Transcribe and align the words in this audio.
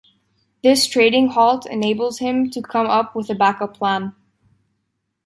This 0.63 0.87
trading 0.87 1.27
halt 1.35 1.67
enables 1.67 2.17
him 2.17 2.49
to 2.49 2.61
come 2.63 2.87
up 2.87 3.15
with 3.15 3.29
a 3.29 3.35
backup 3.35 3.77
plan. 3.77 4.15